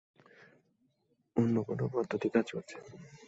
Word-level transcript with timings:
অন্য 1.35 1.55
কোনো 1.63 1.83
পদ্ধতি 1.93 2.27
কাজ 2.29 2.47
করছে। 2.51 2.77